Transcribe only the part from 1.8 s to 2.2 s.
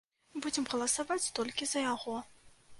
яго.